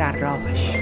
در 0.00 0.12
راهش 0.12 0.76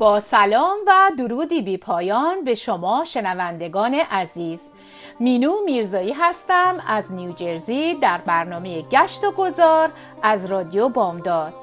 با 0.00 0.20
سلام 0.20 0.78
و 0.86 1.10
درودی 1.18 1.62
بی 1.62 1.76
پایان 1.76 2.44
به 2.44 2.54
شما 2.54 3.04
شنوندگان 3.04 3.94
عزیز. 3.94 4.70
مینو 5.18 5.52
میرزایی 5.64 6.12
هستم 6.12 6.82
از 6.86 7.12
نیوجرزی 7.12 7.94
در 7.94 8.18
برنامه 8.18 8.82
گشت 8.82 9.24
و 9.24 9.30
گذار 9.30 9.90
از 10.22 10.46
رادیو 10.46 10.88
بامداد. 10.88 11.54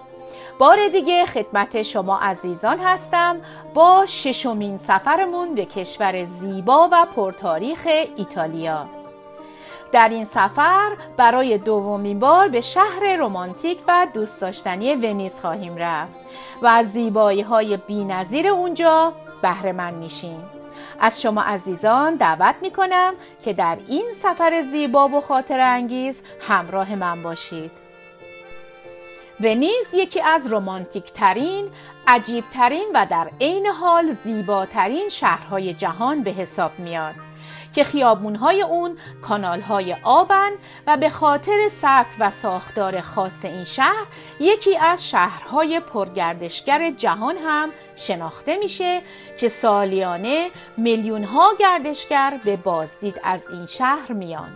بار 0.59 0.87
دیگه 0.87 1.25
خدمت 1.25 1.81
شما 1.81 2.19
عزیزان 2.19 2.79
هستم 2.79 3.41
با 3.73 4.05
ششمین 4.05 4.77
سفرمون 4.77 5.55
به 5.55 5.65
کشور 5.65 6.23
زیبا 6.23 6.89
و 6.91 7.05
پرتاریخ 7.15 7.87
ایتالیا. 8.17 8.96
در 9.91 10.09
این 10.09 10.25
سفر 10.25 10.91
برای 11.17 11.57
دومین 11.57 12.19
بار 12.19 12.47
به 12.47 12.61
شهر 12.61 13.15
رمانتیک 13.19 13.79
و 13.87 14.07
دوست 14.13 14.41
داشتنی 14.41 14.95
ونیز 14.95 15.39
خواهیم 15.39 15.75
رفت 15.77 16.15
و 16.61 16.67
از 16.67 16.91
زیبایی 16.91 17.41
های 17.41 17.77
بی 17.77 18.03
نظیر 18.03 18.47
اونجا 18.47 19.13
بهره 19.41 19.71
من 19.71 19.93
میشیم. 19.93 20.43
از 20.99 21.21
شما 21.21 21.41
عزیزان 21.41 22.15
دعوت 22.15 22.55
می‌کنم 22.61 23.13
که 23.45 23.53
در 23.53 23.77
این 23.87 24.13
سفر 24.13 24.61
زیبا 24.61 25.07
و 25.07 25.21
خاطر 25.21 25.59
انگیز 25.59 26.21
همراه 26.41 26.95
من 26.95 27.23
باشید. 27.23 27.71
ونیز 29.39 29.93
یکی 29.93 30.21
از 30.21 30.47
رومانتیک 30.47 31.13
ترین، 31.13 31.69
عجیب 32.07 32.43
ترین 32.51 32.91
و 32.93 33.05
در 33.09 33.29
عین 33.41 33.67
حال 33.67 34.11
زیباترین 34.11 35.09
شهرهای 35.09 35.73
جهان 35.73 36.23
به 36.23 36.31
حساب 36.31 36.71
میاد. 36.79 37.26
که 37.77 37.83
خیابونهای 37.83 38.61
اون 38.61 38.97
کانالهای 39.21 39.95
آبن 40.03 40.51
و 40.87 40.97
به 40.97 41.09
خاطر 41.09 41.69
سبک 41.71 42.07
و 42.19 42.31
ساختار 42.31 43.01
خاص 43.01 43.45
این 43.45 43.63
شهر 43.63 44.05
یکی 44.39 44.77
از 44.77 45.09
شهرهای 45.09 45.79
پرگردشگر 45.79 46.91
جهان 46.91 47.35
هم 47.37 47.69
شناخته 47.95 48.57
میشه 48.57 49.01
که 49.39 49.49
سالیانه 49.49 50.49
میلیونها 50.77 51.49
گردشگر 51.59 52.39
به 52.45 52.57
بازدید 52.57 53.19
از 53.23 53.49
این 53.49 53.65
شهر 53.65 54.11
میان. 54.11 54.49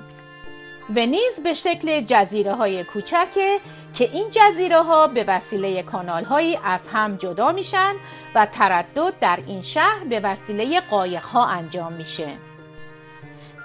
ونیز 0.95 1.39
به 1.43 1.53
شکل 1.53 2.01
جزیره 2.01 2.53
های 2.53 2.83
کوچکه 2.83 3.59
که 3.93 4.09
این 4.13 4.29
جزیره 4.31 4.81
ها 4.81 5.07
به 5.07 5.25
وسیله 5.27 5.83
کانال 5.83 6.23
هایی 6.23 6.59
از 6.63 6.87
هم 6.87 7.15
جدا 7.15 7.51
میشن 7.51 7.93
و 8.35 8.45
تردد 8.45 9.13
در 9.21 9.39
این 9.47 9.61
شهر 9.61 10.03
به 10.09 10.19
وسیله 10.19 10.79
قایق 10.79 11.23
ها 11.23 11.45
انجام 11.45 11.93
میشه. 11.93 12.50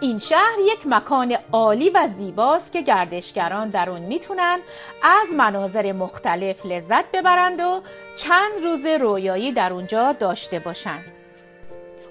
این 0.01 0.19
شهر 0.19 0.59
یک 0.61 0.87
مکان 0.87 1.37
عالی 1.53 1.91
و 1.91 2.07
زیباست 2.07 2.73
که 2.73 2.83
گردشگران 2.83 3.71
در 3.71 3.91
اون 3.91 4.01
می‌تونن 4.01 4.59
از 5.03 5.35
مناظر 5.37 5.93
مختلف 5.93 6.67
لذت 6.67 7.11
ببرند 7.13 7.61
و 7.61 7.83
چند 8.17 8.65
روز 8.65 8.87
رویایی 8.87 9.53
در 9.53 9.73
اونجا 9.73 10.13
داشته 10.13 10.59
باشند. 10.59 11.05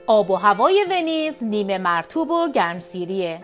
آب 0.08 0.32
و 0.32 0.36
هوای 0.36 0.86
ونیز 0.90 1.44
نیمه 1.44 1.78
مرتوب 1.78 2.32
و 2.32 2.52
گرمسیریه. 2.52 3.40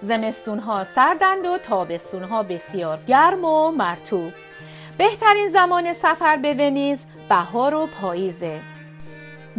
زمستونها 0.00 0.84
سردند 0.84 1.46
و 1.46 1.58
تابستونها 1.58 2.42
بسیار 2.42 2.98
گرم 3.08 3.44
و 3.44 3.70
مرتوب. 3.70 4.32
بهترین 4.98 5.48
زمان 5.48 5.92
سفر 5.92 6.36
به 6.36 6.54
ونیز 6.54 7.04
بهار 7.28 7.74
و 7.74 7.86
پاییزه. 7.86 8.60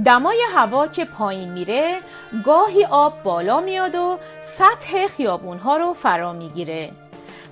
دمای 0.06 0.42
هوا 0.56 0.88
که 0.88 1.06
پایین 1.06 1.52
میره 1.52 2.00
گاهی 2.46 2.86
آب 2.86 3.24
بالا 3.24 3.62
میاد 3.62 3.96
و 3.96 4.20
سطح 4.40 5.08
خیابونها 5.08 5.78
رو 5.78 5.94
فرا 5.94 6.34
می‌گیره. 6.34 6.92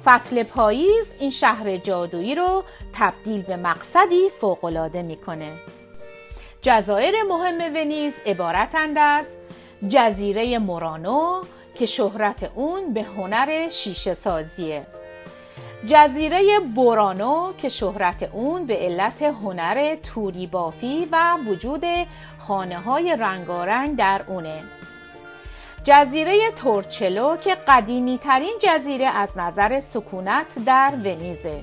فصل 0.06 0.44
پاییز 0.44 1.14
این 1.20 1.30
شهر 1.30 1.78
جادویی 1.78 2.36
رو 2.36 2.64
تبدیل 2.94 3.42
به 3.42 3.58
مقصدی 3.58 4.30
فوقالعاده 4.30 5.02
می‌کنه. 5.02 5.52
جزایر 6.62 7.24
مهم 7.24 7.76
ونیز 7.76 8.16
عبارتند 8.26 8.98
از 8.98 9.36
جزیره 9.88 10.60
مورانو 10.60 11.44
که 11.76 11.86
شهرت 11.86 12.52
اون 12.56 12.94
به 12.94 13.04
هنر 13.04 13.70
شیشه 13.70 14.14
سازیه. 14.14 14.88
جزیره 15.86 16.60
بورانو 16.76 17.54
که 17.58 17.70
شهرت 17.70 18.30
اون 18.34 18.66
به 18.66 18.76
علت 18.76 19.22
هنر 19.22 19.96
توری 19.96 20.48
بافی 20.48 21.08
و 21.12 21.38
وجود 21.48 21.84
خانه 22.40 22.78
های 22.78 23.16
رنگارنگ 23.20 23.96
در 23.98 24.22
اونه. 24.28 24.64
جزیره 25.84 26.52
تورچلو 26.52 27.38
که 27.38 27.58
قدیمی 27.68 28.18
ترین 28.18 28.54
جزیره 28.62 29.06
از 29.06 29.38
نظر 29.38 29.80
سکونت 29.80 30.60
در 30.66 30.94
ونیزه. 31.04 31.60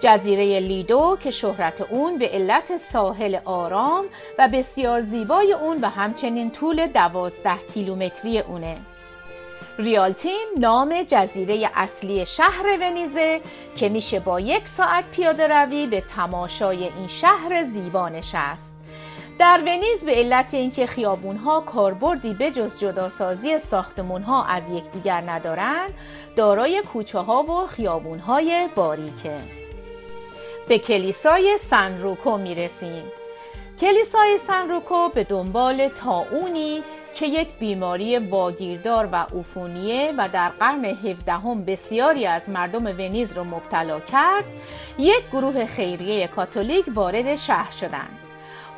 جزیره 0.00 0.60
لیدو 0.60 1.16
که 1.20 1.30
شهرت 1.30 1.80
اون 1.80 2.18
به 2.18 2.28
علت 2.28 2.76
ساحل 2.76 3.38
آرام 3.44 4.04
و 4.38 4.48
بسیار 4.48 5.00
زیبای 5.00 5.52
اون 5.52 5.78
و 5.82 5.88
همچنین 5.88 6.50
طول 6.50 6.86
دوازده 6.86 7.56
کیلومتری 7.74 8.38
اونه. 8.38 8.76
ریالتین 9.78 10.46
نام 10.58 11.02
جزیره 11.02 11.70
اصلی 11.74 12.26
شهر 12.26 12.78
ونیزه 12.80 13.40
که 13.76 13.88
میشه 13.88 14.20
با 14.20 14.40
یک 14.40 14.68
ساعت 14.68 15.04
پیاده 15.10 15.46
روی 15.46 15.86
به 15.86 16.00
تماشای 16.00 16.84
این 16.84 17.06
شهر 17.06 17.62
زیبا 17.62 18.08
نشست. 18.08 18.76
در 19.38 19.60
ونیز 19.66 20.04
به 20.04 20.12
علت 20.12 20.54
اینکه 20.54 20.86
خیابونها 20.86 21.60
کاربردی 21.60 22.34
به 22.34 22.50
جز 22.50 22.78
جداسازی 22.78 23.58
ساختمونها 23.58 24.44
از 24.44 24.70
یکدیگر 24.70 25.20
ندارند 25.20 25.94
دارای 26.36 26.82
کوچه 26.92 27.18
ها 27.18 27.42
و 27.42 27.66
خیابونهای 27.66 28.68
باریکه. 28.76 29.38
به 30.68 30.78
کلیسای 30.78 31.58
سن 31.58 32.00
روکو 32.00 32.36
می‌رسیم. 32.36 33.04
کلیسای 33.80 34.38
سنروکو 34.38 35.08
به 35.08 35.24
دنبال 35.24 35.88
تاونی 35.88 36.82
که 37.14 37.26
یک 37.26 37.48
بیماری 37.58 38.18
واگیردار 38.18 39.08
و 39.12 39.16
عفونیه 39.16 40.14
و 40.18 40.28
در 40.28 40.48
قرن 40.48 40.84
هفدهم 40.84 41.64
بسیاری 41.64 42.26
از 42.26 42.50
مردم 42.50 42.86
ونیز 42.86 43.32
را 43.32 43.44
مبتلا 43.44 44.00
کرد 44.00 44.44
یک 44.98 45.30
گروه 45.32 45.66
خیریه 45.66 46.26
کاتولیک 46.26 46.84
وارد 46.94 47.36
شهر 47.36 47.70
شدند 47.70 48.18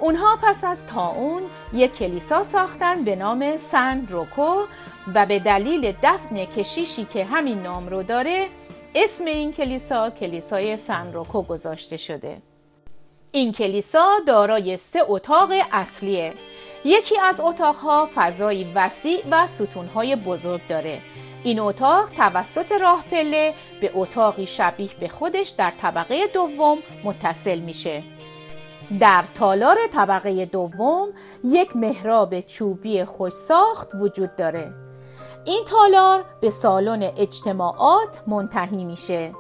اونها 0.00 0.38
پس 0.42 0.64
از 0.64 0.86
تاون 0.86 1.42
یک 1.72 1.92
کلیسا 1.92 2.42
ساختن 2.42 3.04
به 3.04 3.16
نام 3.16 3.56
سن 3.56 4.06
روکو 4.06 4.64
و 5.14 5.26
به 5.26 5.38
دلیل 5.38 5.92
دفن 6.02 6.44
کشیشی 6.44 7.04
که 7.04 7.24
همین 7.24 7.62
نام 7.62 7.88
رو 7.88 8.02
داره 8.02 8.46
اسم 8.94 9.24
این 9.24 9.52
کلیسا 9.52 10.10
کلیسای 10.10 10.76
سن 10.76 11.12
روکو 11.12 11.42
گذاشته 11.42 11.96
شده. 11.96 12.47
این 13.32 13.52
کلیسا 13.52 14.18
دارای 14.26 14.76
سه 14.76 15.00
اتاق 15.08 15.50
اصلیه. 15.72 16.34
یکی 16.84 17.18
از 17.20 17.40
اتاقها 17.40 18.08
فضایی 18.14 18.72
وسیع 18.74 19.18
و 19.30 19.46
ستونهای 19.46 20.16
بزرگ 20.16 20.60
داره. 20.68 21.00
این 21.44 21.60
اتاق 21.60 22.10
توسط 22.10 22.72
راه 22.72 23.04
پله 23.10 23.54
به 23.80 23.90
اتاقی 23.94 24.46
شبیه 24.46 24.90
به 25.00 25.08
خودش 25.08 25.48
در 25.48 25.72
طبقه 25.82 26.26
دوم 26.26 26.78
متصل 27.04 27.58
میشه. 27.58 28.02
در 29.00 29.24
تالار 29.34 29.76
طبقه 29.92 30.46
دوم 30.46 31.08
یک 31.44 31.76
محراب 31.76 32.40
چوبی 32.40 33.04
خوش 33.04 33.32
ساخت 33.32 33.88
وجود 33.94 34.36
داره. 34.36 34.72
این 35.44 35.64
تالار 35.64 36.24
به 36.40 36.50
سالن 36.50 37.02
اجتماعات 37.16 38.22
منتهی 38.26 38.84
میشه. 38.84 39.32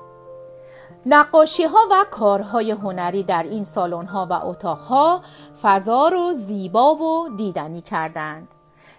نقاشی 1.10 1.64
ها 1.64 1.78
و 1.90 2.04
کارهای 2.10 2.70
هنری 2.70 3.22
در 3.22 3.42
این 3.42 3.64
سالن 3.64 4.06
ها 4.06 4.26
و 4.30 4.32
اتاق 4.32 4.78
ها 4.78 5.22
فضا 5.62 6.08
رو 6.08 6.32
زیبا 6.32 6.94
و 6.94 7.28
دیدنی 7.36 7.80
کردند. 7.80 8.48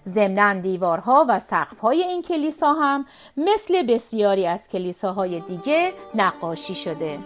ضمنا 0.05 0.53
دیوارها 0.53 1.25
و 1.29 1.39
سقفهای 1.39 2.03
این 2.03 2.21
کلیسا 2.21 2.73
هم 2.73 3.05
مثل 3.37 3.83
بسیاری 3.83 4.47
از 4.47 4.67
کلیساهای 4.67 5.39
دیگه 5.39 5.93
نقاشی 6.15 6.75
شده. 6.75 7.19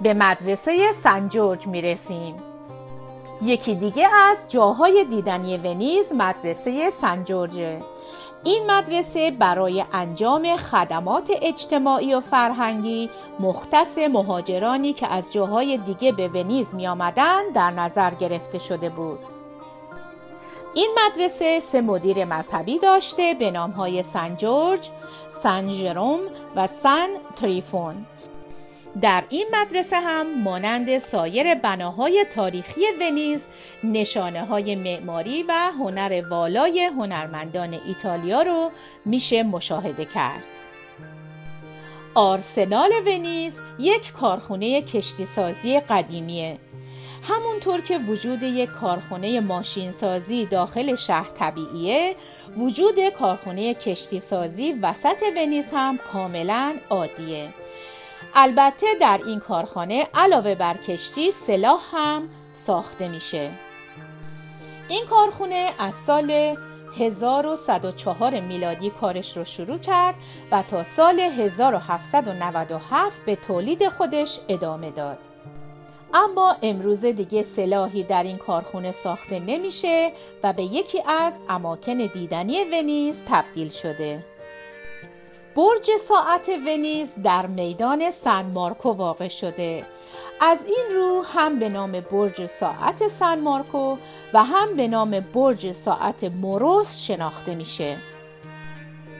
به 0.00 0.14
مدرسه 0.14 0.92
سن 0.92 1.28
جورج 1.28 1.66
می 1.66 1.82
رسیم. 1.82 2.36
یکی 3.42 3.74
دیگه 3.74 4.08
از 4.14 4.46
جاهای 4.48 5.04
دیدنی 5.04 5.58
ونیز 5.58 6.12
مدرسه 6.12 6.90
سن 6.90 7.24
جورجه 7.24 7.80
این 8.46 8.70
مدرسه 8.70 9.30
برای 9.30 9.84
انجام 9.92 10.56
خدمات 10.56 11.30
اجتماعی 11.42 12.14
و 12.14 12.20
فرهنگی 12.20 13.10
مختص 13.40 13.98
مهاجرانی 13.98 14.92
که 14.92 15.06
از 15.06 15.32
جاهای 15.32 15.76
دیگه 15.76 16.12
به 16.12 16.28
ونیز 16.28 16.74
می 16.74 16.86
آمدن 16.86 17.42
در 17.54 17.70
نظر 17.70 18.14
گرفته 18.14 18.58
شده 18.58 18.88
بود. 18.88 19.18
این 20.74 20.90
مدرسه 20.98 21.60
سه 21.60 21.80
مدیر 21.80 22.24
مذهبی 22.24 22.78
داشته 22.78 23.34
به 23.38 23.50
نامهای 23.50 24.02
سن 24.02 24.36
جورج، 24.36 24.90
سن 25.28 25.70
ژروم 25.70 26.20
و 26.56 26.66
سن 26.66 27.08
تریفون. 27.36 28.06
در 29.00 29.24
این 29.28 29.46
مدرسه 29.52 29.96
هم 29.96 30.42
مانند 30.42 30.98
سایر 30.98 31.54
بناهای 31.54 32.26
تاریخی 32.30 32.80
ونیز 33.00 33.46
نشانه 33.84 34.44
های 34.44 34.76
معماری 34.76 35.42
و 35.42 35.52
هنر 35.52 36.22
والای 36.30 36.84
هنرمندان 36.84 37.80
ایتالیا 37.86 38.42
رو 38.42 38.70
میشه 39.04 39.42
مشاهده 39.42 40.04
کرد. 40.04 40.44
آرسنال 42.14 42.90
ونیز 43.06 43.60
یک 43.78 44.12
کارخونه 44.12 44.82
کشتیسازی 44.82 45.80
قدیمیه 45.80 46.58
همونطور 47.22 47.80
که 47.80 47.98
وجود 47.98 48.42
یک 48.42 48.70
کارخونه 48.70 49.40
ماشینسازی 49.40 50.46
داخل 50.46 50.96
شهر 50.96 51.30
طبیعیه 51.30 52.16
وجود 52.56 53.08
کارخونه 53.08 53.74
کشتیسازی 53.74 54.72
وسط 54.72 55.22
ونیز 55.36 55.68
هم 55.72 55.98
کاملا 56.12 56.74
عادیه 56.90 57.48
البته 58.38 58.86
در 59.00 59.20
این 59.26 59.40
کارخانه 59.40 60.08
علاوه 60.14 60.54
بر 60.54 60.76
کشتی 60.76 61.30
سلاح 61.30 61.80
هم 61.92 62.28
ساخته 62.52 63.08
میشه. 63.08 63.50
این 64.88 65.06
کارخونه 65.06 65.70
از 65.78 65.94
سال 65.94 66.56
1104 66.98 68.40
میلادی 68.40 68.90
کارش 68.90 69.36
رو 69.36 69.44
شروع 69.44 69.78
کرد 69.78 70.14
و 70.52 70.62
تا 70.62 70.84
سال 70.84 71.20
1797 71.20 73.24
به 73.26 73.36
تولید 73.36 73.88
خودش 73.88 74.40
ادامه 74.48 74.90
داد. 74.90 75.18
اما 76.14 76.56
امروز 76.62 77.04
دیگه 77.04 77.42
سلاحی 77.42 78.02
در 78.02 78.22
این 78.22 78.38
کارخونه 78.38 78.92
ساخته 78.92 79.40
نمیشه 79.40 80.12
و 80.42 80.52
به 80.52 80.62
یکی 80.62 81.02
از 81.06 81.38
اماکن 81.48 81.96
دیدنی 81.96 82.64
ونیز 82.64 83.24
تبدیل 83.28 83.68
شده. 83.68 84.35
برج 85.56 85.90
ساعت 86.00 86.48
ونیز 86.48 87.12
در 87.24 87.46
میدان 87.46 88.10
سن 88.10 88.46
مارکو 88.46 88.90
واقع 88.90 89.28
شده. 89.28 89.86
از 90.40 90.64
این 90.66 90.96
رو 90.96 91.22
هم 91.22 91.58
به 91.58 91.68
نام 91.68 91.92
برج 92.00 92.46
ساعت 92.46 93.08
سن 93.08 93.40
مارکو 93.40 93.96
و 94.32 94.44
هم 94.44 94.76
به 94.76 94.88
نام 94.88 95.20
برج 95.20 95.72
ساعت 95.72 96.24
موروس 96.24 97.00
شناخته 97.00 97.54
میشه. 97.54 97.96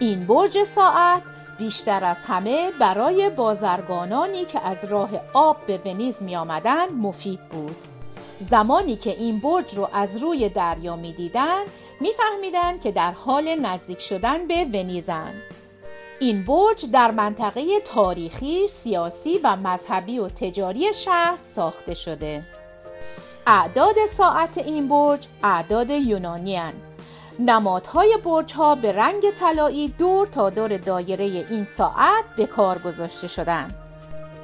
این 0.01 0.27
برج 0.27 0.65
ساعت 0.65 1.23
بیشتر 1.59 2.05
از 2.05 2.19
همه 2.27 2.71
برای 2.81 3.31
بازرگانانی 3.31 4.45
که 4.45 4.67
از 4.67 4.85
راه 4.85 5.11
آب 5.33 5.57
به 5.67 5.81
ونیز 5.85 6.23
می 6.23 6.37
آمدن 6.37 6.89
مفید 6.89 7.41
بود. 7.49 7.77
زمانی 8.41 8.97
که 8.97 9.11
این 9.11 9.39
برج 9.39 9.75
رو 9.77 9.89
از 9.93 10.17
روی 10.17 10.49
دریا 10.49 10.97
می 10.97 11.13
دیدن 11.13 11.63
می 12.01 12.11
فهمیدن 12.13 12.79
که 12.79 12.93
در 12.93 13.13
حال 13.13 13.55
نزدیک 13.55 14.01
شدن 14.01 14.47
به 14.47 14.65
ونیزن. 14.65 15.35
این 16.21 16.45
برج 16.45 16.91
در 16.93 17.11
منطقه 17.11 17.81
تاریخی، 17.81 18.69
سیاسی 18.69 19.41
و 19.45 19.57
مذهبی 19.57 20.19
و 20.19 20.29
تجاری 20.29 20.95
شهر 20.95 21.37
ساخته 21.39 21.95
شده. 21.95 22.43
اعداد 23.47 24.07
ساعت 24.09 24.59
این 24.59 24.89
برج 24.89 25.29
اعداد 25.43 25.91
یونانی 25.91 26.57
هن. 26.57 26.73
نمادهای 27.39 28.19
برج 28.25 28.53
ها 28.55 28.75
به 28.75 28.93
رنگ 28.93 29.31
طلایی 29.31 29.89
دور 29.89 30.27
تا 30.27 30.51
دور 30.51 30.77
دایره 30.77 31.25
این 31.25 31.65
ساعت 31.65 32.25
به 32.37 32.47
کار 32.47 32.79
گذاشته 32.79 33.29
شدن. 33.29 33.75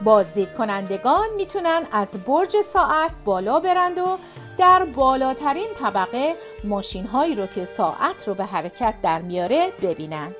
بازدید 0.04 0.54
کنندگان 0.54 1.28
می‌تونن 1.36 1.82
از 1.92 2.24
برج 2.26 2.56
ساعت 2.64 3.10
بالا 3.24 3.60
برند 3.60 3.98
و 3.98 4.18
در 4.58 4.84
بالاترین 4.84 5.68
طبقه 5.80 6.36
ماشین 6.64 7.06
هایی 7.06 7.34
رو 7.34 7.46
که 7.46 7.64
ساعت 7.64 8.28
رو 8.28 8.34
به 8.34 8.44
حرکت 8.44 8.94
در 9.02 9.22
میاره 9.22 9.72
ببینن. 9.82 10.34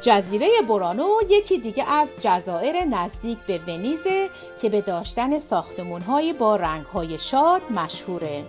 جزیره 0.00 0.48
برانو 0.68 1.08
یکی 1.28 1.58
دیگه 1.58 1.92
از 1.92 2.16
جزایر 2.20 2.84
نزدیک 2.84 3.38
به 3.38 3.58
ونیزه 3.58 4.30
که 4.62 4.68
به 4.68 4.80
داشتن 4.80 5.38
ساختمونهایی 5.38 6.32
با 6.32 6.56
رنگهای 6.56 7.18
شاد 7.18 7.62
مشهوره. 7.70 8.44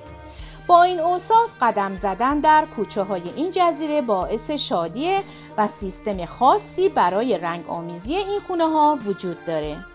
با 0.68 0.84
این 0.84 1.00
اوصاف 1.00 1.50
قدم 1.62 1.96
زدن 1.96 2.40
در 2.40 2.66
کوچه 2.76 3.04
های 3.04 3.22
این 3.36 3.52
جزیره 3.52 4.02
باعث 4.02 4.52
شادیه 4.52 5.24
و 5.58 5.68
سیستم 5.68 6.26
خاصی 6.26 6.90
برای 6.90 7.38
رنگ 7.38 7.70
آمیزی 7.70 8.16
این 8.16 8.40
خونه 8.40 8.68
ها 8.68 9.00
وجود 9.06 9.46
داره. 9.46 9.86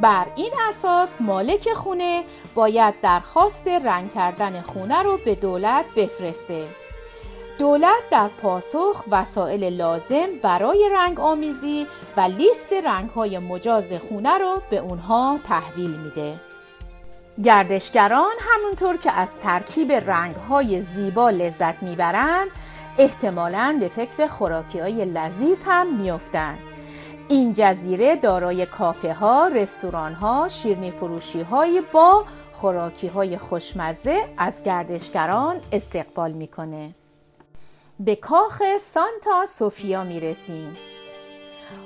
بر 0.00 0.26
این 0.36 0.52
اساس 0.68 1.20
مالک 1.20 1.72
خونه 1.72 2.24
باید 2.54 3.00
درخواست 3.00 3.68
رنگ 3.68 4.14
کردن 4.14 4.60
خونه 4.60 5.02
رو 5.02 5.18
به 5.24 5.34
دولت 5.34 5.84
بفرسته. 5.96 6.79
دولت 7.60 8.02
در 8.10 8.28
پاسخ 8.28 9.04
وسایل 9.10 9.64
لازم 9.64 10.26
برای 10.42 10.90
رنگ 10.92 11.20
آمیزی 11.20 11.86
و 12.16 12.20
لیست 12.20 12.72
رنگ 12.72 13.10
های 13.10 13.38
مجاز 13.38 13.92
خونه 13.92 14.38
رو 14.38 14.62
به 14.70 14.76
اونها 14.78 15.38
تحویل 15.44 15.90
میده. 15.90 16.40
گردشگران 17.44 18.32
همونطور 18.40 18.96
که 18.96 19.12
از 19.12 19.38
ترکیب 19.38 19.92
رنگ 19.92 20.34
های 20.36 20.82
زیبا 20.82 21.30
لذت 21.30 21.82
می‌برند 21.82 22.48
احتمالاً 22.98 23.76
به 23.80 23.88
فکر 23.88 24.26
خوراکی 24.26 24.78
های 24.78 25.04
لذیذ 25.04 25.62
هم 25.66 25.96
میافتند. 25.96 26.58
این 27.28 27.54
جزیره 27.56 28.16
دارای 28.16 28.66
کافه 28.66 29.14
ها، 29.14 29.48
رستوران 29.48 30.14
ها، 30.14 30.48
شیرنی 30.48 30.90
فروشی 30.90 31.42
های 31.42 31.82
با 31.92 32.24
خوراکی 32.52 33.06
های 33.06 33.38
خوشمزه 33.38 34.24
از 34.38 34.62
گردشگران 34.62 35.56
استقبال 35.72 36.32
می‌کنه. 36.32 36.94
به 38.04 38.16
کاخ 38.16 38.62
سانتا 38.80 39.46
سوفیا 39.46 40.04
می 40.04 40.20
رسیم. 40.20 40.76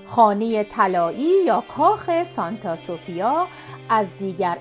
خانه 0.07 0.65
طلایی 0.65 1.45
یا 1.47 1.65
کاخ 1.77 2.23
سانتا 2.25 2.77
سوفیا 2.77 3.47
از 3.89 4.17
دیگر 4.17 4.59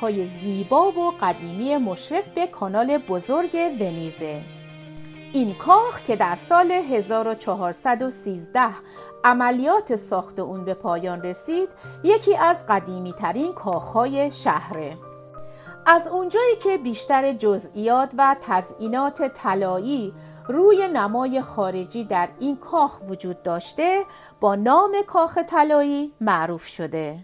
های 0.00 0.26
زیبا 0.26 0.92
و 0.92 1.14
قدیمی 1.20 1.76
مشرف 1.76 2.28
به 2.28 2.46
کانال 2.46 2.98
بزرگ 2.98 3.54
ونیزه 3.80 4.40
این 5.32 5.54
کاخ 5.54 6.00
که 6.00 6.16
در 6.16 6.36
سال 6.36 6.72
1413 6.72 8.60
عملیات 9.24 9.96
ساخت 9.96 10.38
اون 10.38 10.64
به 10.64 10.74
پایان 10.74 11.22
رسید 11.22 11.68
یکی 12.04 12.36
از 12.36 12.66
قدیمی 12.68 13.12
ترین 13.12 13.52
کاخهای 13.52 14.30
شهره 14.30 14.96
از 15.86 16.06
اونجایی 16.06 16.56
که 16.56 16.78
بیشتر 16.78 17.32
جزئیات 17.32 18.14
و 18.18 18.36
تزئینات 18.40 19.22
طلایی 19.22 20.12
روی 20.50 20.88
نمای 20.88 21.40
خارجی 21.40 22.04
در 22.04 22.28
این 22.38 22.56
کاخ 22.56 23.00
وجود 23.08 23.42
داشته 23.42 24.04
با 24.40 24.54
نام 24.54 24.92
کاخ 25.06 25.38
طلایی 25.38 26.12
معروف 26.20 26.66
شده. 26.66 27.18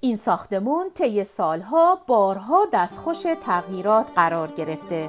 این 0.00 0.16
ساختمون 0.16 0.90
طی 0.94 1.24
سالها 1.24 1.98
بارها 2.06 2.66
دستخوش 2.72 3.22
تغییرات 3.40 4.10
قرار 4.14 4.48
گرفته. 4.48 5.08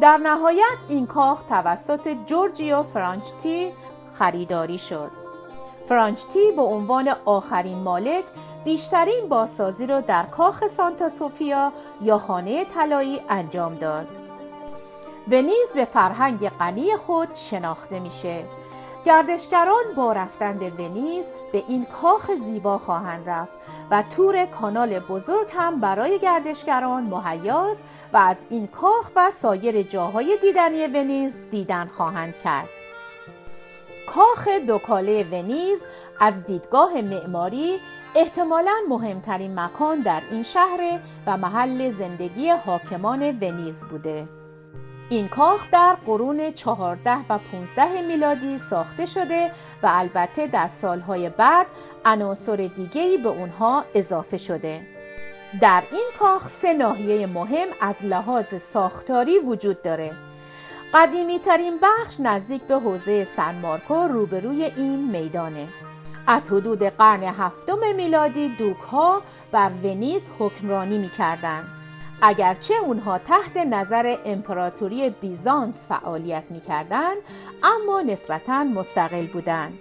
در 0.00 0.16
نهایت 0.16 0.78
این 0.88 1.06
کاخ 1.06 1.42
توسط 1.42 2.16
جورجیو 2.26 2.82
فرانچتی 2.82 3.72
خریداری 4.12 4.78
شد. 4.78 5.10
فرانچتی 5.88 6.52
به 6.56 6.62
عنوان 6.62 7.14
آخرین 7.24 7.78
مالک 7.78 8.24
بیشترین 8.64 9.28
بازسازی 9.28 9.86
را 9.86 10.00
در 10.00 10.22
کاخ 10.22 10.66
سانتا 10.66 11.08
سوفیا 11.08 11.72
یا 12.00 12.18
خانه 12.18 12.64
طلایی 12.64 13.20
انجام 13.28 13.74
داد. 13.74 14.21
ونیز 15.28 15.72
به 15.74 15.84
فرهنگ 15.84 16.48
غنی 16.48 16.96
خود 16.96 17.34
شناخته 17.34 18.00
میشه. 18.00 18.44
گردشگران 19.04 19.84
با 19.96 20.12
رفتن 20.12 20.58
به 20.58 20.70
ونیز 20.70 21.26
به 21.52 21.64
این 21.68 21.84
کاخ 21.84 22.34
زیبا 22.34 22.78
خواهند 22.78 23.28
رفت 23.28 23.52
و 23.90 24.02
تور 24.02 24.46
کانال 24.46 24.98
بزرگ 24.98 25.48
هم 25.54 25.80
برای 25.80 26.18
گردشگران 26.18 27.02
مهیاست 27.02 27.84
و 28.12 28.16
از 28.16 28.46
این 28.50 28.66
کاخ 28.66 29.10
و 29.16 29.30
سایر 29.30 29.82
جاهای 29.82 30.38
دیدنی 30.40 30.86
ونیز 30.86 31.36
دیدن 31.50 31.86
خواهند 31.86 32.34
کرد. 32.44 32.68
کاخ 34.06 34.48
دوکاله 34.48 35.24
ونیز 35.32 35.86
از 36.20 36.44
دیدگاه 36.44 37.00
معماری 37.00 37.78
احتمالا 38.14 38.74
مهمترین 38.88 39.60
مکان 39.60 40.00
در 40.00 40.22
این 40.30 40.42
شهر 40.42 41.00
و 41.26 41.36
محل 41.36 41.90
زندگی 41.90 42.50
حاکمان 42.50 43.22
ونیز 43.22 43.84
بوده. 43.84 44.41
این 45.12 45.28
کاخ 45.28 45.70
در 45.70 45.96
قرون 46.06 46.52
14 46.52 47.16
و 47.28 47.38
15 47.52 48.00
میلادی 48.00 48.58
ساخته 48.58 49.06
شده 49.06 49.52
و 49.82 49.90
البته 49.92 50.46
در 50.46 50.68
سالهای 50.68 51.28
بعد 51.28 51.66
عناصر 52.04 52.56
دیگری 52.56 53.16
به 53.16 53.28
اونها 53.28 53.84
اضافه 53.94 54.38
شده. 54.38 54.80
در 55.60 55.82
این 55.90 56.06
کاخ 56.18 56.48
سه 56.48 56.72
ناحیه 56.74 57.26
مهم 57.26 57.68
از 57.80 58.04
لحاظ 58.04 58.54
ساختاری 58.54 59.38
وجود 59.38 59.82
داره. 59.82 60.12
قدیمی 60.94 61.38
ترین 61.38 61.78
بخش 61.82 62.20
نزدیک 62.20 62.62
به 62.62 62.74
حوزه 62.74 63.24
سن 63.24 63.54
مارکو 63.54 63.94
روبروی 63.94 64.64
این 64.64 65.10
میدانه. 65.10 65.68
از 66.26 66.52
حدود 66.52 66.82
قرن 66.82 67.22
هفتم 67.22 67.96
میلادی 67.96 68.48
دوک 68.48 68.80
ها 68.80 69.22
بر 69.52 69.70
ونیز 69.84 70.30
حکمرانی 70.38 70.98
می 70.98 71.10
کردن. 71.10 71.81
اگرچه 72.24 72.74
اونها 72.74 73.18
تحت 73.18 73.56
نظر 73.56 74.16
امپراتوری 74.24 75.10
بیزانس 75.10 75.88
فعالیت 75.88 76.44
می 76.50 76.60
کردن، 76.60 77.14
اما 77.62 78.00
نسبتا 78.00 78.64
مستقل 78.64 79.26
بودند. 79.26 79.78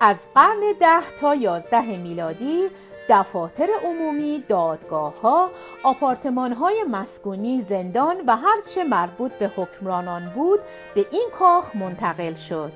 از 0.00 0.28
قرن 0.34 0.60
ده 0.80 1.10
تا 1.20 1.34
یازده 1.34 1.96
میلادی 1.96 2.68
دفاتر 3.08 3.68
عمومی، 3.84 4.44
دادگاه 4.48 5.20
ها، 5.20 5.50
آپارتمان 5.82 6.52
های 6.52 6.84
مسکونی، 6.90 7.60
زندان 7.60 8.16
و 8.26 8.36
هرچه 8.36 8.84
مربوط 8.84 9.32
به 9.32 9.50
حکمرانان 9.56 10.32
بود 10.34 10.60
به 10.94 11.06
این 11.10 11.28
کاخ 11.38 11.76
منتقل 11.76 12.34
شد. 12.34 12.72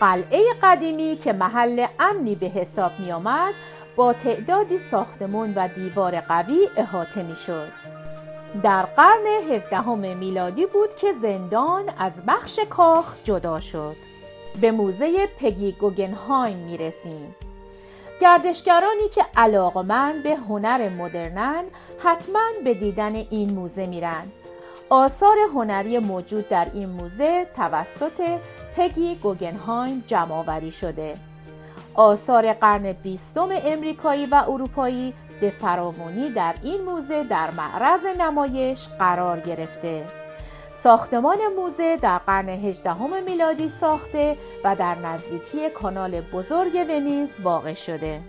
قلعه 0.00 0.44
قدیمی 0.62 1.16
که 1.16 1.32
محل 1.32 1.86
امنی 2.00 2.34
به 2.34 2.46
حساب 2.46 2.92
می 2.98 3.12
آمد 3.12 3.54
با 3.98 4.12
تعدادی 4.12 4.78
ساختمون 4.78 5.52
و 5.56 5.68
دیوار 5.68 6.20
قوی 6.20 6.68
احاطه 6.76 7.22
می 7.22 7.36
شد. 7.36 7.72
در 8.62 8.82
قرن 8.82 9.26
هفدهم 9.50 10.16
میلادی 10.16 10.66
بود 10.66 10.94
که 10.94 11.12
زندان 11.12 11.84
از 11.98 12.22
بخش 12.26 12.58
کاخ 12.70 13.14
جدا 13.24 13.60
شد. 13.60 13.96
به 14.60 14.70
موزه 14.70 15.26
پگی 15.38 15.72
گوگنهایم 15.72 16.56
می 16.56 16.76
رسیم. 16.76 17.34
گردشگرانی 18.20 19.08
که 19.08 19.24
علاقمند 19.36 20.22
به 20.22 20.36
هنر 20.36 20.88
مدرنن 20.88 21.64
حتما 21.98 22.46
به 22.64 22.74
دیدن 22.74 23.14
این 23.14 23.50
موزه 23.50 23.86
میرن. 23.86 24.26
آثار 24.88 25.36
هنری 25.54 25.98
موجود 25.98 26.48
در 26.48 26.66
این 26.74 26.88
موزه 26.88 27.46
توسط 27.56 28.38
پگی 28.76 29.14
گوگنهایم 29.14 30.04
جمع 30.06 30.70
شده. 30.70 31.27
آثار 31.98 32.52
قرن 32.52 32.92
بیستم 32.92 33.48
امریکایی 33.64 34.26
و 34.26 34.44
اروپایی 34.48 35.14
به 35.40 35.50
فراوانی 35.50 36.30
در 36.30 36.54
این 36.62 36.80
موزه 36.80 37.24
در 37.24 37.50
معرض 37.50 38.04
نمایش 38.18 38.88
قرار 38.98 39.40
گرفته. 39.40 40.04
ساختمان 40.72 41.38
موزه 41.56 41.96
در 41.96 42.18
قرن 42.18 42.48
هجدهم 42.48 43.22
میلادی 43.22 43.68
ساخته 43.68 44.36
و 44.64 44.76
در 44.76 44.94
نزدیکی 44.94 45.70
کانال 45.70 46.20
بزرگ 46.20 46.86
ونیز 46.88 47.40
واقع 47.40 47.74
شده. 47.74 48.20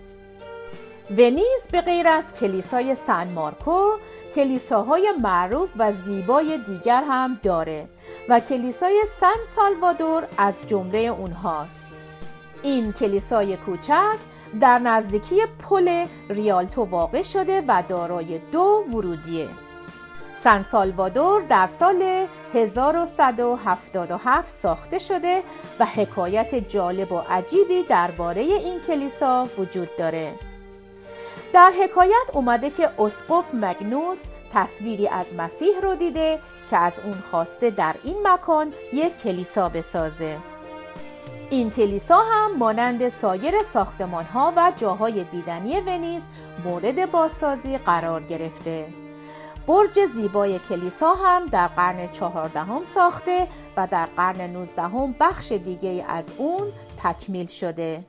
ونیز 1.10 1.68
به 1.72 1.80
غیر 1.80 2.08
از 2.08 2.34
کلیسای 2.34 2.94
سن 2.94 3.28
مارکو 3.28 3.90
کلیساهای 4.34 5.12
معروف 5.22 5.72
و 5.78 5.92
زیبای 5.92 6.58
دیگر 6.58 7.04
هم 7.08 7.40
داره 7.42 7.88
و 8.28 8.40
کلیسای 8.40 9.02
سن 9.08 9.44
سالوادور 9.46 10.26
از 10.38 10.66
جمله 10.66 10.98
اونهاست. 10.98 11.89
این 12.62 12.92
کلیسای 12.92 13.56
کوچک 13.56 14.18
در 14.60 14.78
نزدیکی 14.78 15.36
پل 15.58 16.06
ریالتو 16.28 16.84
واقع 16.84 17.22
شده 17.22 17.64
و 17.68 17.82
دارای 17.88 18.38
دو 18.38 18.84
ورودیه. 18.92 19.48
سن 20.34 20.62
سالوادور 20.62 21.42
در 21.42 21.66
سال 21.66 22.26
1177 22.54 24.48
ساخته 24.48 24.98
شده 24.98 25.42
و 25.80 25.86
حکایت 25.86 26.54
جالب 26.54 27.12
و 27.12 27.22
عجیبی 27.30 27.82
درباره 27.82 28.42
این 28.42 28.80
کلیسا 28.80 29.48
وجود 29.58 29.96
داره. 29.96 30.34
در 31.52 31.72
حکایت 31.82 32.30
اومده 32.32 32.70
که 32.70 32.90
اسقف 33.00 33.54
مگنوس 33.54 34.26
تصویری 34.54 35.08
از 35.08 35.34
مسیح 35.34 35.80
رو 35.82 35.94
دیده 35.94 36.38
که 36.70 36.76
از 36.76 37.00
اون 37.04 37.20
خواسته 37.30 37.70
در 37.70 37.94
این 38.04 38.16
مکان 38.26 38.72
یک 38.92 39.16
کلیسا 39.16 39.68
بسازه. 39.68 40.38
این 41.50 41.70
کلیسا 41.70 42.16
هم 42.32 42.56
مانند 42.58 43.08
سایر 43.08 43.62
ساختمان 43.62 44.24
ها 44.24 44.52
و 44.56 44.72
جاهای 44.76 45.24
دیدنی 45.24 45.80
ونیز 45.80 46.26
مورد 46.64 47.10
بازسازی 47.10 47.78
قرار 47.78 48.22
گرفته. 48.22 48.86
برج 49.66 50.06
زیبای 50.06 50.58
کلیسا 50.58 51.14
هم 51.14 51.46
در 51.46 51.66
قرن 51.66 52.06
چهاردهم 52.06 52.84
ساخته 52.84 53.48
و 53.76 53.86
در 53.90 54.06
قرن 54.16 54.40
نوزدهم 54.40 55.14
بخش 55.20 55.52
دیگه 55.52 56.04
از 56.08 56.32
اون 56.38 56.72
تکمیل 57.02 57.46
شده. 57.46 58.04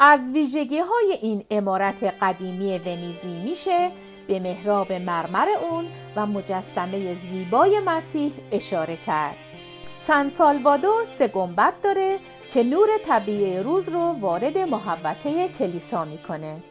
از 0.00 0.32
ویژگی 0.32 0.78
های 0.78 1.18
این 1.22 1.44
امارت 1.50 2.04
قدیمی 2.20 2.78
ونیزی 2.78 3.42
میشه 3.42 3.90
به 4.28 4.40
محراب 4.40 4.92
مرمر 4.92 5.46
اون 5.70 5.84
و 6.16 6.26
مجسمه 6.26 7.14
زیبای 7.14 7.80
مسیح 7.80 8.32
اشاره 8.52 8.96
کرد. 8.96 9.51
سن 9.96 10.28
سالوادور 10.28 11.04
سه 11.04 11.28
گنبد 11.28 11.74
داره 11.82 12.18
که 12.52 12.62
نور 12.62 12.88
طبیعی 13.06 13.58
روز 13.58 13.88
رو 13.88 14.00
وارد 14.00 14.58
محوطه 14.58 15.48
کلیسا 15.48 16.04
می‌کنه. 16.04 16.62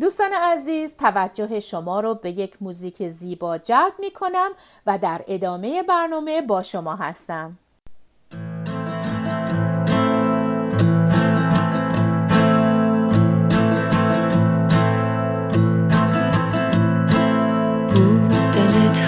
دوستان 0.00 0.32
عزیز 0.32 0.96
توجه 0.96 1.60
شما 1.60 2.00
رو 2.00 2.14
به 2.14 2.30
یک 2.30 2.56
موزیک 2.60 3.08
زیبا 3.08 3.58
جلب 3.58 3.92
می 3.98 4.10
کنم 4.10 4.50
و 4.86 4.98
در 4.98 5.24
ادامه 5.28 5.82
برنامه 5.82 6.42
با 6.42 6.62
شما 6.62 6.96
هستم 6.96 7.58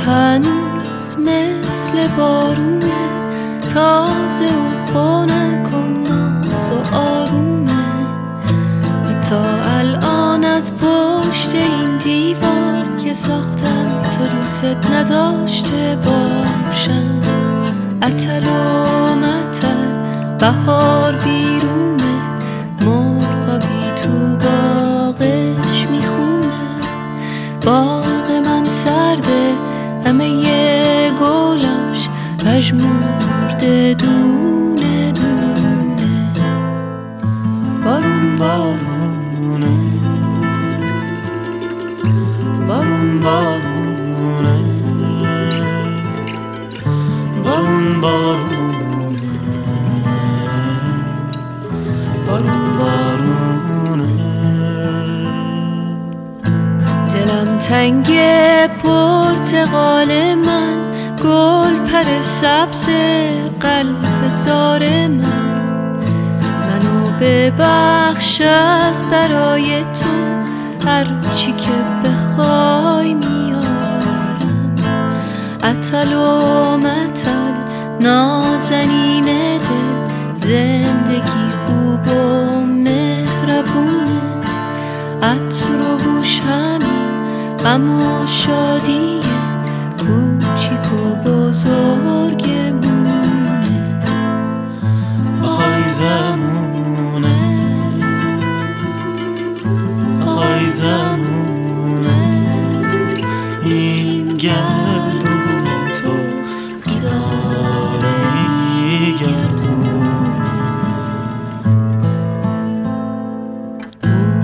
هنوز 0.08 0.67
مثل 1.18 2.08
بارونه 2.08 3.08
تازه 3.74 4.44
و 4.44 4.92
خونه 4.92 5.62
کن 5.70 6.04
ناز 6.08 6.70
و 6.70 6.96
آرومه 6.96 7.68
تا 9.30 9.42
الان 9.78 10.44
از 10.44 10.72
پشت 10.74 11.54
این 11.54 11.98
دیوار 11.98 12.96
که 13.04 13.14
ساختم 13.14 14.02
تو 14.02 14.36
دوست 14.36 14.90
نداشته 14.92 15.98
باشم. 16.04 17.20
اتل 18.02 18.44
و 18.46 19.14
متل 19.14 19.88
بهار 20.38 21.12
بیرونه 21.12 21.97
پژمرده 32.58 33.94
دونه 33.94 35.12
دونه. 35.12 36.32
بارون 37.84 38.38
بارون 38.38 39.62
بارون 42.68 43.20
بارونه. 43.20 44.58
بارون 47.44 48.00
بارونه. 48.00 49.20
بارون 52.26 52.64
بارونه. 52.78 54.08
دلم 57.14 57.58
تنگ 57.58 58.08
پرتقال 58.82 60.34
من. 60.34 60.78
گل 61.24 61.57
پر 61.98 62.20
سبز 62.20 62.88
قلب 63.60 64.28
زار 64.28 64.82
من. 65.06 65.18
منو 66.60 67.10
ببخش 67.20 68.40
از 68.40 69.04
برای 69.10 69.82
تو 69.82 70.10
هر 70.88 71.06
چی 71.34 71.52
که 71.52 71.72
بخوای 72.04 73.14
میارم. 73.14 74.74
اتل 75.64 76.12
و 76.12 76.76
متل 76.76 77.54
نازنین 78.00 79.24
دل 79.58 80.34
زندگی 80.34 81.48
خوب 81.66 82.16
و 82.16 82.60
مهربونه. 82.66 84.20
عطر 85.22 85.70
و 85.70 85.96
بوش 85.96 86.40
همین 86.40 87.56
غم 87.64 87.90
و 87.90 88.26
کوچیک 90.88 90.92
و 90.92 91.14
بزرگمونه 91.14 93.22
آی 95.42 95.88
زمونه. 95.88 97.58
زمونه 100.68 102.18
این 103.64 104.36
گردون 104.36 105.64
تو 105.94 106.12
میداره 106.86 108.14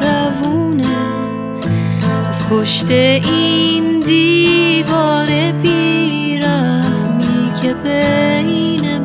از 2.29 2.47
پشت 2.47 2.91
این 2.91 3.99
دیوار 3.99 5.51
بیرحمی 5.51 7.51
که 7.61 7.73
بینمونه 7.73 8.98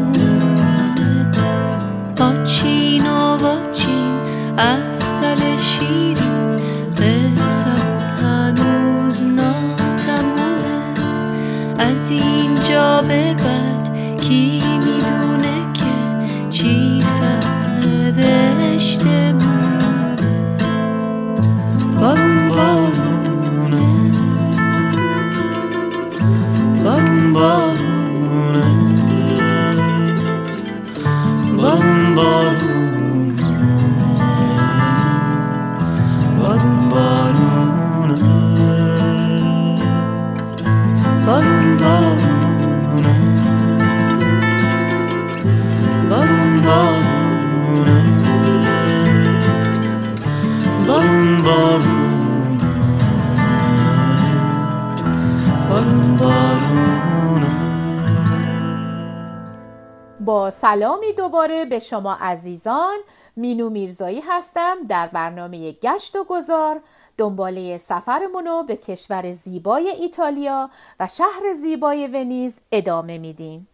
سلامی 60.65 61.13
دوباره 61.13 61.65
به 61.65 61.79
شما 61.79 62.15
عزیزان. 62.21 62.99
مینو 63.37 63.71
میرزایی 63.71 64.21
هستم 64.21 64.77
در 64.89 65.07
برنامه 65.07 65.73
گشت 65.73 66.17
و 66.17 66.25
گذار. 66.25 66.81
دنباله 67.19 67.79
سفرمونو 67.79 68.63
به 68.63 68.77
کشور 68.77 69.33
زیبای 69.33 69.89
ایتالیا 69.89 70.71
و 71.01 71.07
شهر 71.07 71.53
زیبای 71.55 72.07
ونیز 72.07 72.61
ادامه 72.73 73.19
میدیم. 73.19 73.69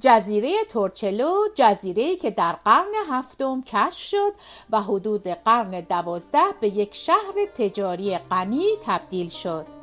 جزیره 0.00 0.52
تورچلو 0.68 1.34
جزیره 1.54 2.16
که 2.16 2.30
در 2.30 2.52
قرن 2.64 2.92
هفتم 3.10 3.62
کشف 3.62 3.98
شد 3.98 4.32
و 4.70 4.82
حدود 4.82 5.28
قرن 5.28 5.80
دوازده 5.80 6.52
به 6.60 6.68
یک 6.68 6.94
شهر 6.94 7.46
تجاری 7.54 8.18
غنی 8.18 8.66
تبدیل 8.86 9.28
شد. 9.28 9.79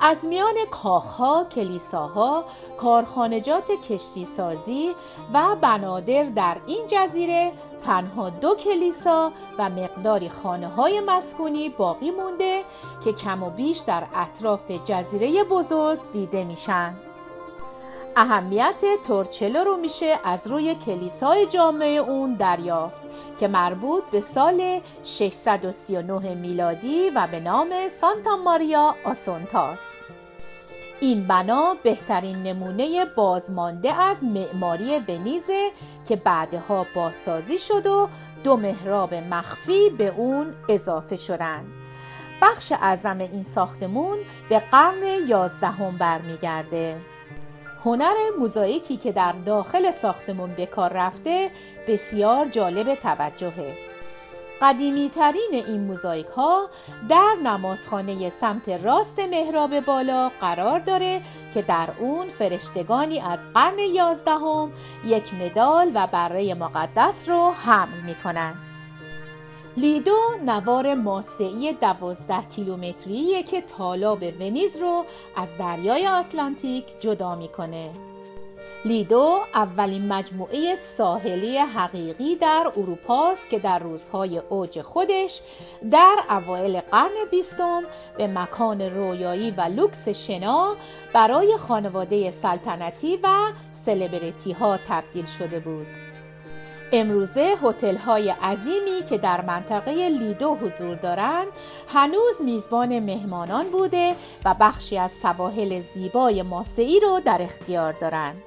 از 0.00 0.24
میان 0.24 0.54
کاخها، 0.70 1.44
کلیساها، 1.44 2.44
کارخانجات 2.78 3.70
کشتی 3.70 4.24
سازی 4.24 4.94
و 5.34 5.56
بنادر 5.60 6.24
در 6.24 6.56
این 6.66 6.86
جزیره 6.88 7.52
تنها 7.86 8.30
دو 8.30 8.54
کلیسا 8.54 9.32
و 9.58 9.70
مقداری 9.70 10.28
خانه 10.28 10.68
های 10.68 11.00
مسکونی 11.00 11.68
باقی 11.68 12.10
مونده 12.10 12.62
که 13.04 13.12
کم 13.12 13.42
و 13.42 13.50
بیش 13.50 13.78
در 13.78 14.04
اطراف 14.14 14.70
جزیره 14.70 15.44
بزرگ 15.44 16.10
دیده 16.10 16.44
میشن. 16.44 17.05
اهمیت 18.18 18.84
تورچلو 19.06 19.64
رو 19.64 19.76
میشه 19.76 20.18
از 20.24 20.46
روی 20.46 20.74
کلیسای 20.74 21.46
جامعه 21.46 21.98
اون 21.98 22.34
دریافت 22.34 23.00
که 23.40 23.48
مربوط 23.48 24.04
به 24.10 24.20
سال 24.20 24.80
639 25.04 26.34
میلادی 26.34 27.10
و 27.10 27.26
به 27.30 27.40
نام 27.40 27.88
سانتا 27.88 28.36
ماریا 28.36 28.94
آسونتاست 29.04 29.96
این 31.00 31.26
بنا 31.26 31.76
بهترین 31.82 32.42
نمونه 32.42 33.04
بازمانده 33.04 34.02
از 34.02 34.24
معماری 34.24 34.98
ونیزه 34.98 35.70
که 36.08 36.16
بعدها 36.16 36.86
بازسازی 36.94 37.58
شد 37.58 37.86
و 37.86 38.08
دو 38.44 38.56
محراب 38.56 39.14
مخفی 39.14 39.90
به 39.90 40.14
اون 40.16 40.54
اضافه 40.68 41.16
شدند. 41.16 41.66
بخش 42.42 42.72
اعظم 42.72 43.18
این 43.18 43.42
ساختمون 43.42 44.18
به 44.48 44.58
قرن 44.58 45.28
یازدهم 45.28 45.96
برمیگرده. 45.98 46.96
هنر 47.86 48.14
موزاییکی 48.38 48.96
که 48.96 49.12
در 49.12 49.32
داخل 49.32 49.90
ساختمون 49.90 50.54
به 50.54 50.66
کار 50.66 50.92
رفته 50.92 51.50
بسیار 51.88 52.48
جالب 52.48 52.94
توجهه. 52.94 53.74
قدیمی 54.62 55.10
ترین 55.10 55.50
این 55.52 55.80
موزاییک 55.80 56.26
ها 56.26 56.68
در 57.08 57.34
نمازخانه 57.44 58.30
سمت 58.30 58.68
راست 58.68 59.18
محراب 59.18 59.80
بالا 59.80 60.30
قرار 60.40 60.78
داره 60.78 61.22
که 61.54 61.62
در 61.62 61.88
اون 61.98 62.28
فرشتگانی 62.28 63.20
از 63.20 63.38
قرن 63.54 63.78
یازدهم 63.78 64.72
یک 65.04 65.34
مدال 65.34 65.90
و 65.94 66.06
بره 66.06 66.54
مقدس 66.54 67.28
رو 67.28 67.50
حمل 67.50 68.00
می‌کنن. 68.06 68.54
لیدو 69.78 70.16
نوار 70.44 70.94
ماسعی 70.94 71.72
دوازده 71.72 72.42
کیلومتریه 72.56 73.42
که 73.42 73.60
تالاب 73.60 74.22
ونیز 74.22 74.76
رو 74.76 75.04
از 75.36 75.58
دریای 75.58 76.06
آتلانتیک 76.06 76.84
جدا 77.00 77.34
می‌کنه. 77.34 77.90
لیدو 78.84 79.38
اولین 79.54 80.08
مجموعه 80.12 80.76
ساحلی 80.76 81.58
حقیقی 81.58 82.36
در 82.36 82.72
اروپاست 82.76 83.50
که 83.50 83.58
در 83.58 83.78
روزهای 83.78 84.38
اوج 84.38 84.82
خودش 84.82 85.40
در 85.90 86.16
اوایل 86.30 86.80
قرن 86.80 87.24
بیستم 87.30 87.82
به 88.18 88.26
مکان 88.26 88.80
رویایی 88.80 89.50
و 89.50 89.60
لوکس 89.60 90.08
شنا 90.08 90.76
برای 91.12 91.56
خانواده 91.56 92.30
سلطنتی 92.30 93.18
و 93.22 93.28
سلبریتی 93.72 94.52
ها 94.52 94.78
تبدیل 94.88 95.26
شده 95.26 95.60
بود. 95.60 96.05
امروزه 96.92 97.54
هتل 97.62 97.96
های 97.96 98.30
عظیمی 98.30 99.02
که 99.10 99.18
در 99.18 99.40
منطقه 99.40 100.08
لیدو 100.08 100.54
حضور 100.54 100.94
دارند 100.94 101.46
هنوز 101.88 102.42
میزبان 102.44 102.98
مهمانان 102.98 103.70
بوده 103.70 104.14
و 104.44 104.54
بخشی 104.60 104.98
از 104.98 105.12
سواحل 105.12 105.80
زیبای 105.80 106.42
ماسعی 106.42 107.00
رو 107.00 107.20
در 107.24 107.42
اختیار 107.42 107.92
دارند. 107.92 108.42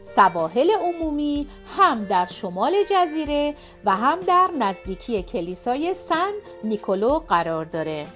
سواحل 0.00 0.70
عمومی 0.70 1.46
هم 1.78 2.04
در 2.04 2.26
شمال 2.26 2.72
جزیره 2.90 3.54
و 3.84 3.96
هم 3.96 4.20
در 4.20 4.48
نزدیکی 4.58 5.22
کلیسای 5.22 5.94
سن 5.94 6.32
نیکولو 6.64 7.18
قرار 7.18 7.64
داره. 7.64 8.06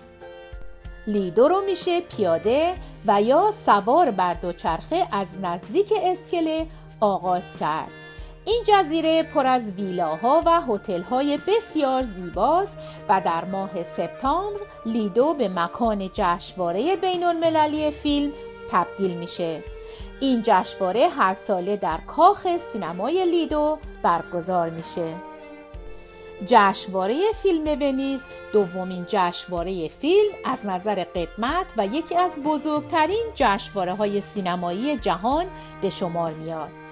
لیدو 1.06 1.48
رو 1.48 1.60
میشه 1.60 2.00
پیاده 2.00 2.74
و 3.06 3.22
یا 3.22 3.50
سوار 3.50 4.10
بر 4.10 4.34
دوچرخه 4.34 5.08
از 5.12 5.40
نزدیک 5.42 5.92
اسکله 6.04 6.66
آغاز 7.00 7.56
کرد. 7.56 8.05
این 8.46 8.62
جزیره 8.66 9.22
پر 9.22 9.46
از 9.46 9.72
ویلاها 9.72 10.42
و 10.46 10.60
هتل‌های 10.60 11.38
بسیار 11.46 12.02
زیباست 12.02 12.78
و 13.08 13.22
در 13.24 13.44
ماه 13.44 13.84
سپتامبر 13.84 14.60
لیدو 14.86 15.34
به 15.34 15.48
مکان 15.48 16.10
جشنواره 16.12 16.96
بین‌المللی 16.96 17.90
فیلم 17.90 18.32
تبدیل 18.70 19.16
میشه. 19.16 19.62
این 20.20 20.42
جشنواره 20.42 21.08
هر 21.08 21.34
ساله 21.34 21.76
در 21.76 21.98
کاخ 22.06 22.56
سینمای 22.56 23.26
لیدو 23.26 23.78
برگزار 24.02 24.70
میشه. 24.70 25.14
جشنواره 26.44 27.20
فیلم 27.42 27.82
ونیز 27.82 28.26
دومین 28.52 29.04
جشنواره 29.08 29.88
فیلم 29.88 30.32
از 30.44 30.66
نظر 30.66 31.04
قدمت 31.04 31.66
و 31.76 31.86
یکی 31.86 32.16
از 32.16 32.36
بزرگترین 32.44 33.24
جشنواره 33.34 33.94
های 33.94 34.20
سینمایی 34.20 34.96
جهان 34.96 35.46
به 35.82 35.90
شمار 35.90 36.32
میاد. 36.32 36.85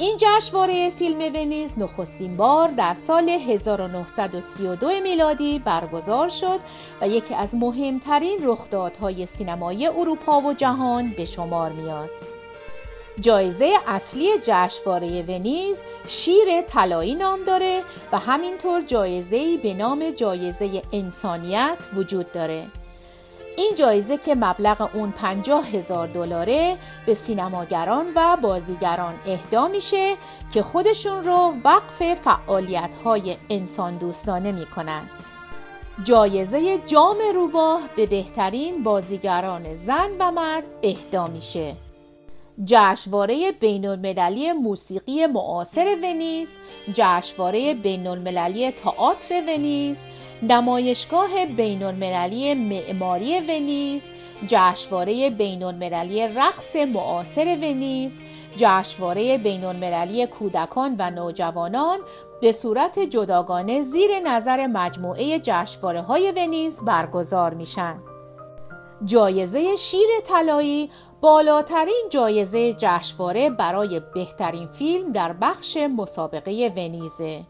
این 0.00 0.16
جشنواره 0.16 0.90
فیلم 0.90 1.18
ونیز 1.18 1.78
نخستین 1.78 2.36
بار 2.36 2.68
در 2.68 2.94
سال 2.94 3.28
1932 3.28 4.88
میلادی 5.02 5.58
برگزار 5.58 6.28
شد 6.28 6.60
و 7.00 7.08
یکی 7.08 7.34
از 7.34 7.54
مهمترین 7.54 8.38
رخدادهای 8.42 9.26
سینمایی 9.26 9.86
اروپا 9.86 10.40
و 10.40 10.52
جهان 10.52 11.14
به 11.16 11.24
شمار 11.24 11.70
میاد. 11.72 12.10
جایزه 13.20 13.72
اصلی 13.86 14.28
جشنواره 14.42 15.22
ونیز 15.22 15.80
شیر 16.06 16.62
طلایی 16.62 17.14
نام 17.14 17.44
داره 17.44 17.82
و 18.12 18.18
همینطور 18.18 18.82
جایزه‌ای 18.82 19.56
به 19.56 19.74
نام 19.74 20.10
جایزه 20.10 20.82
انسانیت 20.92 21.78
وجود 21.94 22.32
داره. 22.32 22.66
این 23.60 23.74
جایزه 23.74 24.16
که 24.16 24.34
مبلغ 24.34 24.90
اون 24.94 25.10
50 25.10 25.66
هزار 25.68 26.08
دلاره 26.08 26.78
به 27.06 27.14
سینماگران 27.14 28.06
و 28.16 28.36
بازیگران 28.42 29.14
اهدا 29.26 29.68
میشه 29.68 30.16
که 30.52 30.62
خودشون 30.62 31.24
رو 31.24 31.54
وقف 31.64 32.14
فعالیت 32.14 32.94
های 33.04 33.36
انسان 33.50 33.96
دوستانه 33.96 34.52
می‌کنن. 34.52 35.10
جایزه 36.04 36.78
جام 36.78 37.16
روباه 37.34 37.80
به 37.96 38.06
بهترین 38.06 38.82
بازیگران 38.82 39.74
زن 39.74 40.10
و 40.18 40.30
مرد 40.30 40.64
اهدا 40.82 41.26
میشه. 41.26 41.76
جشنواره 42.64 43.52
بین 43.52 43.86
المللی 43.86 44.52
موسیقی 44.52 45.26
معاصر 45.26 45.96
ونیز، 46.02 46.56
جشنواره 46.94 47.74
بین 47.74 48.06
المللی 48.06 48.70
تئاتر 48.70 49.42
ونیز، 49.48 49.98
نمایشگاه 50.42 51.46
بین 51.46 51.82
المللی 51.82 52.54
معماری 52.54 53.40
ونیز، 53.40 54.10
جشنواره 54.46 55.30
بین 55.30 55.62
المللی 55.62 56.28
رقص 56.28 56.76
معاصر 56.76 57.58
ونیز، 57.62 58.20
جشنواره 58.56 59.38
بین 59.38 59.64
المللی 59.64 60.26
کودکان 60.26 60.96
و 60.98 61.10
نوجوانان 61.10 61.98
به 62.40 62.52
صورت 62.52 62.98
جداگانه 62.98 63.82
زیر 63.82 64.10
نظر 64.24 64.66
مجموعه 64.66 65.38
جشنواره 65.38 66.00
های 66.00 66.32
ونیز 66.36 66.80
برگزار 66.80 67.54
میشن. 67.54 68.02
جایزه 69.04 69.76
شیر 69.76 70.08
طلایی 70.24 70.90
بالاترین 71.20 72.06
جایزه 72.10 72.72
جشنواره 72.72 73.50
برای 73.50 74.00
بهترین 74.14 74.66
فیلم 74.66 75.12
در 75.12 75.32
بخش 75.32 75.76
مسابقه 75.76 76.72
ونیزه. 76.76 77.44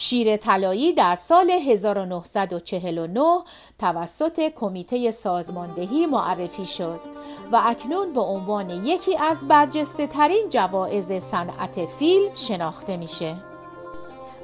شیر 0.00 0.36
طلایی 0.36 0.92
در 0.92 1.16
سال 1.16 1.50
1949 1.50 3.40
توسط 3.78 4.40
کمیته 4.40 5.10
سازماندهی 5.10 6.06
معرفی 6.06 6.66
شد 6.66 7.00
و 7.52 7.60
اکنون 7.64 8.12
به 8.12 8.20
عنوان 8.20 8.70
یکی 8.70 9.16
از 9.16 9.48
برجسته 9.48 10.06
ترین 10.06 10.46
جوایز 10.50 11.12
صنعت 11.12 11.86
فیلم 11.86 12.34
شناخته 12.34 12.96
میشه. 12.96 13.34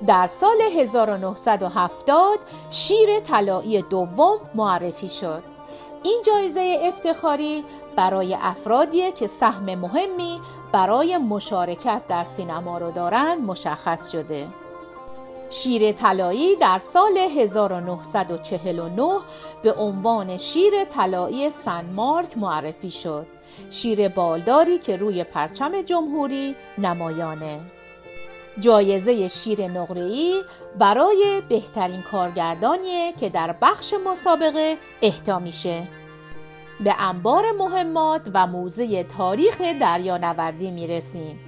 در 0.07 0.27
سال 0.27 0.61
1970 0.61 2.39
شیر 2.71 3.21
طلایی 3.21 3.83
دوم 3.83 4.39
معرفی 4.55 5.09
شد. 5.09 5.43
این 6.03 6.23
جایزه 6.27 6.81
افتخاری 6.83 7.65
برای 7.97 8.37
افرادی 8.41 9.13
که 9.13 9.27
سهم 9.27 9.75
مهمی 9.75 10.41
برای 10.73 11.19
مشارکت 11.19 12.03
در 12.09 12.25
سینما 12.25 12.79
رو 12.79 12.91
دارند 12.91 13.41
مشخص 13.41 14.11
شده. 14.13 14.47
شیر 15.55 15.93
طلایی 15.93 16.57
در 16.57 16.79
سال 16.79 17.19
1949 17.19 19.21
به 19.63 19.73
عنوان 19.73 20.39
شیر 20.39 20.85
طلایی 20.85 21.51
سن 21.51 21.85
مارک 21.85 22.39
معرفی 22.39 22.91
شد. 22.91 23.27
شیر 23.71 24.09
بالداری 24.09 24.79
که 24.79 24.97
روی 24.97 25.25
پرچم 25.25 25.83
جمهوری 25.83 26.55
نمایانه. 26.79 27.61
جایزه 28.61 29.29
شیر 29.29 29.69
نقره‌ای 29.69 30.43
برای 30.79 31.43
بهترین 31.49 32.03
کارگردانیه 32.03 33.13
که 33.13 33.29
در 33.29 33.55
بخش 33.63 33.95
مسابقه 34.07 34.77
اهدا 35.03 35.39
میشه. 35.39 35.83
به 36.85 36.95
انبار 36.99 37.45
مهمات 37.59 38.23
و 38.35 38.47
موزه 38.47 39.05
تاریخ 39.05 39.61
دریانوردی 39.61 40.71
می‌رسیم. 40.71 41.44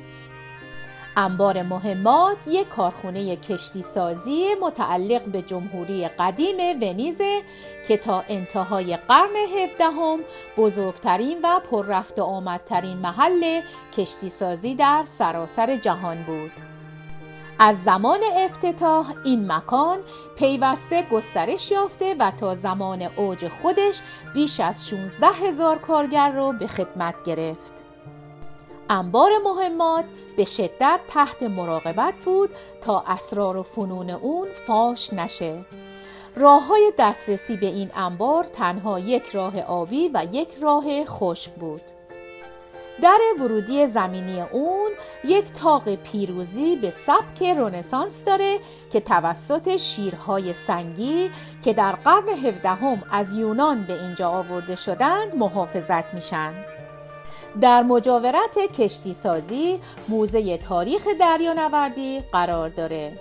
انبار 1.18 1.62
مهمات 1.62 2.37
یک 2.46 2.68
کارخونه 2.68 3.37
کشتی 3.37 3.83
سازی 3.83 4.46
متعلق 4.62 5.24
به 5.24 5.42
جمهوری 5.42 6.09
قدیم 6.09 6.57
ونیزه 6.83 7.42
که 7.88 7.96
تا 7.96 8.24
انتهای 8.29 8.96
قرن 8.96 9.37
هفدهم 9.59 10.18
بزرگترین 10.57 11.38
و 11.42 11.61
پر 11.61 11.87
رفت 11.87 12.18
آمدترین 12.18 12.96
محل 12.96 13.61
کشتی 13.96 14.29
سازی 14.29 14.74
در 14.74 15.02
سراسر 15.07 15.76
جهان 15.76 16.22
بود. 16.22 16.52
از 17.59 17.85
زمان 17.85 18.20
افتتاح 18.37 19.12
این 19.24 19.52
مکان 19.52 19.98
پیوسته 20.38 21.07
گسترش 21.11 21.70
یافته 21.70 22.14
و 22.18 22.31
تا 22.31 22.55
زمان 22.55 23.02
اوج 23.02 23.48
خودش 23.48 24.00
بیش 24.35 24.61
از 24.61 24.88
16 24.88 25.26
هزار 25.26 25.79
کارگر 25.79 26.33
رو 26.33 26.52
به 26.52 26.66
خدمت 26.66 27.14
گرفت. 27.24 27.86
انبار 28.90 29.31
مهمات 29.44 30.05
به 30.37 30.44
شدت 30.44 31.01
تحت 31.09 31.42
مراقبت 31.42 32.14
بود 32.25 32.51
تا 32.81 33.05
اسرار 33.07 33.57
و 33.57 33.62
فنون 33.62 34.11
اون 34.11 34.49
فاش 34.66 35.12
نشه. 35.12 35.64
راه 36.37 36.66
های 36.66 36.92
دسترسی 36.99 37.57
به 37.57 37.66
این 37.66 37.90
انبار 37.94 38.44
تنها 38.44 38.99
یک 38.99 39.22
راه 39.33 39.61
آبی 39.61 40.11
و 40.14 40.27
یک 40.33 40.49
راه 40.61 41.05
خشک 41.05 41.53
بود. 41.53 41.83
در 43.03 43.18
ورودی 43.40 43.87
زمینی 43.87 44.40
اون 44.40 44.90
یک 45.25 45.53
تاق 45.53 45.94
پیروزی 45.94 46.77
به 46.77 46.90
سبک 46.90 47.42
رونسانس 47.42 48.25
داره 48.25 48.59
که 48.92 49.01
توسط 49.01 49.77
شیرهای 49.77 50.53
سنگی 50.53 51.31
که 51.64 51.72
در 51.72 51.92
قرن 51.92 52.29
هفدهم 52.29 53.03
از 53.11 53.37
یونان 53.37 53.83
به 53.83 54.03
اینجا 54.03 54.29
آورده 54.29 54.77
شدند 54.77 55.35
محافظت 55.35 56.14
میشن. 56.14 56.75
در 57.60 57.82
مجاورت 57.82 58.58
کشتی 58.58 59.14
سازی 59.14 59.80
موزه 60.08 60.56
تاریخ 60.56 61.08
دریانوردی 61.20 62.20
قرار 62.32 62.68
داره. 62.68 63.12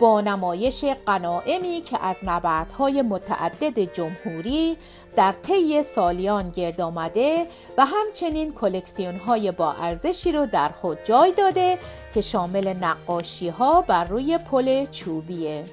با 0.00 0.20
نمایش 0.20 0.84
قنائمی 0.84 1.80
که 1.80 1.98
از 2.04 2.16
نبردهای 2.22 3.02
متعدد 3.02 3.78
جمهوری 3.92 4.76
در 5.16 5.32
طی 5.32 5.82
سالیان 5.82 6.50
گرد 6.50 6.80
آمده 6.80 7.46
و 7.78 7.86
همچنین 7.86 8.52
کلکسیون 8.52 9.16
های 9.16 9.52
با 9.52 9.72
ارزشی 9.72 10.32
رو 10.32 10.46
در 10.46 10.68
خود 10.68 10.98
جای 11.04 11.32
داده 11.32 11.78
که 12.14 12.20
شامل 12.20 12.74
نقاشی 12.74 13.48
ها 13.48 13.82
بر 13.82 14.04
روی 14.04 14.38
پل 14.38 14.86
چوبیه. 14.86 15.64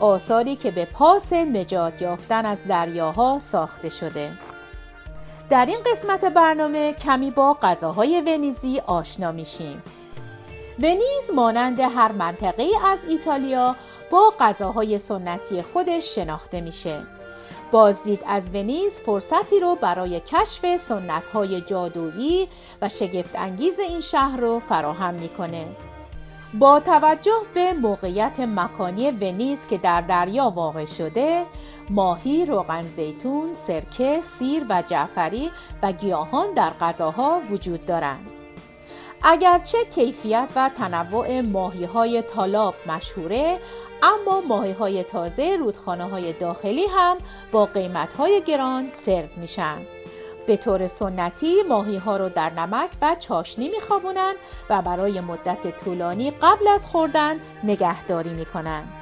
آثاری 0.00 0.56
که 0.56 0.70
به 0.70 0.84
پاس 0.84 1.32
نجات 1.32 2.02
یافتن 2.02 2.46
از 2.46 2.64
دریاها 2.64 3.38
ساخته 3.38 3.90
شده. 3.90 4.30
در 5.52 5.66
این 5.66 5.78
قسمت 5.92 6.24
برنامه 6.24 6.92
کمی 6.92 7.30
با 7.30 7.54
غذاهای 7.54 8.20
ونیزی 8.20 8.80
آشنا 8.86 9.32
میشیم 9.32 9.82
ونیز 10.78 11.30
مانند 11.34 11.80
هر 11.80 12.12
منطقه 12.12 12.66
از 12.84 12.98
ایتالیا 13.08 13.76
با 14.10 14.32
غذاهای 14.40 14.98
سنتی 14.98 15.62
خودش 15.62 16.14
شناخته 16.14 16.60
میشه. 16.60 17.02
بازدید 17.72 18.24
از 18.26 18.50
ونیز 18.50 19.00
فرصتی 19.00 19.60
رو 19.60 19.74
برای 19.74 20.20
کشف 20.20 20.76
سنتهای 20.76 21.60
جادویی 21.60 22.48
و 22.82 22.88
شگفت 22.88 23.36
انگیز 23.36 23.78
این 23.78 24.00
شهر 24.00 24.36
رو 24.36 24.60
فراهم 24.60 25.14
می‌کنه. 25.14 25.66
با 26.54 26.80
توجه 26.80 27.40
به 27.54 27.72
موقعیت 27.72 28.40
مکانی 28.40 29.10
ونیز 29.10 29.66
که 29.66 29.78
در 29.78 30.00
دریا 30.00 30.50
واقع 30.50 30.86
شده، 30.86 31.46
ماهی، 31.90 32.46
روغن 32.46 32.82
زیتون، 32.82 33.54
سرکه، 33.54 34.20
سیر 34.22 34.66
و 34.70 34.82
جعفری 34.86 35.50
و 35.82 35.92
گیاهان 35.92 36.54
در 36.54 36.70
غذاها 36.70 37.42
وجود 37.50 37.86
دارند. 37.86 38.26
اگرچه 39.24 39.78
کیفیت 39.84 40.48
و 40.56 40.70
تنوع 40.78 41.40
ماهی 41.40 41.84
های 41.84 42.22
تالاب 42.22 42.74
مشهوره 42.86 43.58
اما 44.02 44.40
ماهی 44.40 44.72
های 44.72 45.04
تازه 45.04 45.56
رودخانه 45.60 46.04
های 46.04 46.32
داخلی 46.32 46.86
هم 46.86 47.16
با 47.52 47.66
قیمت 47.66 48.14
های 48.14 48.42
گران 48.46 48.90
سرو 48.90 49.28
میشن 49.36 49.78
به 50.46 50.56
طور 50.56 50.86
سنتی 50.86 51.62
ماهی 51.68 51.96
ها 51.96 52.16
رو 52.16 52.28
در 52.28 52.50
نمک 52.50 52.90
و 53.02 53.16
چاشنی 53.18 53.68
میخوابونن 53.68 54.34
و 54.70 54.82
برای 54.82 55.20
مدت 55.20 55.84
طولانی 55.84 56.30
قبل 56.30 56.68
از 56.68 56.86
خوردن 56.86 57.40
نگهداری 57.64 58.30
می‌کنن 58.30 59.01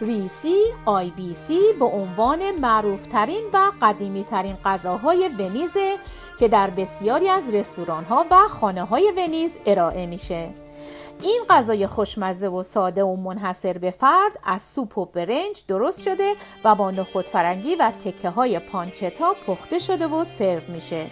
ریسی 0.00 0.62
آی 0.84 1.10
بی 1.10 1.34
سی 1.34 1.60
به 1.78 1.84
عنوان 1.84 2.50
معروفترین 2.50 3.44
و 3.52 3.72
قدیمی 3.82 4.24
ترین 4.24 4.56
غذاهای 4.64 5.28
ونیزه 5.28 5.96
که 6.38 6.48
در 6.48 6.70
بسیاری 6.70 7.28
از 7.28 7.54
رستوران 7.54 8.04
ها 8.04 8.26
و 8.30 8.36
خانه 8.48 8.82
های 8.82 9.12
ونیز 9.16 9.58
ارائه 9.66 10.06
میشه. 10.06 10.48
این 11.22 11.42
غذای 11.50 11.86
خوشمزه 11.86 12.48
و 12.48 12.62
ساده 12.62 13.04
و 13.04 13.16
منحصر 13.16 13.78
به 13.78 13.90
فرد 13.90 14.38
از 14.44 14.62
سوپ 14.62 14.98
و 14.98 15.04
برنج 15.04 15.62
درست 15.68 16.02
شده 16.02 16.34
و 16.64 16.74
با 16.74 16.90
نخود 16.90 17.26
فرنگی 17.26 17.74
و 17.74 17.90
تکه 17.90 18.28
های 18.28 18.58
پانچتا 18.58 19.34
پخته 19.46 19.78
شده 19.78 20.06
و 20.06 20.24
سرو 20.24 20.62
میشه. 20.68 21.06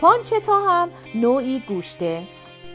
پانچتا 0.00 0.60
هم 0.68 0.90
نوعی 1.14 1.62
گوشته. 1.68 2.22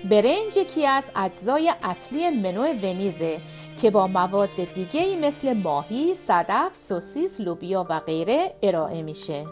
برنج 0.04 0.58
یکی 0.58 0.88
از 0.88 1.04
اجزای 1.16 1.74
اصلی 1.84 2.30
منو 2.30 2.74
ونیزه 2.74 3.40
که 3.82 3.92
با 3.92 4.08
مواد 4.08 4.50
دیگه 4.76 5.16
مثل 5.16 5.54
ماهی، 5.54 6.16
صدف، 6.16 6.76
سوسیس، 6.76 7.42
لوبیا 7.42 7.86
و 7.90 8.00
غیره 8.00 8.56
ارائه 8.64 9.02
میشه. 9.02 9.46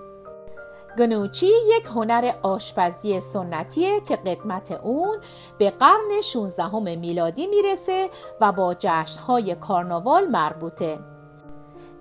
گنوچی 0.97 1.45
یک 1.45 1.85
هنر 1.85 2.33
آشپزی 2.43 3.19
سنتیه 3.19 4.01
که 4.07 4.15
قدمت 4.15 4.71
اون 4.71 5.17
به 5.57 5.69
قرن 5.69 6.21
16 6.23 6.95
میلادی 6.95 7.47
می‌رسه 7.47 8.09
و 8.41 8.51
با 8.51 8.75
جشنهای 8.79 9.55
کارناوال 9.55 10.27
مربوطه. 10.27 10.99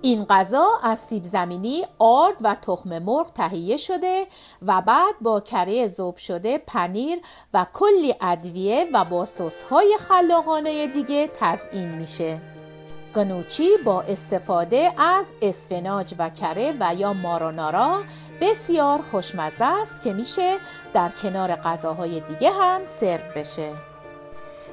این 0.01 0.25
غذا 0.25 0.67
از 0.83 0.99
سیب 0.99 1.23
زمینی، 1.23 1.85
آرد 1.99 2.35
و 2.41 2.55
تخم 2.61 2.99
مرغ 2.99 3.33
تهیه 3.33 3.77
شده 3.77 4.27
و 4.61 4.81
بعد 4.81 5.15
با 5.21 5.39
کره 5.39 5.87
ذوب 5.87 6.17
شده 6.17 6.57
پنیر 6.57 7.19
و 7.53 7.65
کلی 7.73 8.15
ادویه 8.21 8.87
و 8.93 9.05
با 9.05 9.27
های 9.69 9.97
خلاقانه 9.99 10.87
دیگه 10.87 11.29
تزیین 11.39 11.89
میشه. 11.89 12.41
گنوچی 13.15 13.69
با 13.85 14.01
استفاده 14.01 14.91
از 14.97 15.25
اسفناج 15.41 16.15
و 16.17 16.29
کره 16.29 16.73
و 16.79 16.95
یا 16.95 17.13
مارونارا 17.13 18.03
بسیار 18.41 19.01
خوشمزه 19.11 19.65
است 19.65 20.03
که 20.03 20.13
میشه 20.13 20.57
در 20.93 21.09
کنار 21.09 21.55
غذاهای 21.55 22.19
دیگه 22.19 22.51
هم 22.51 22.85
سرو 22.85 23.31
بشه. 23.35 23.73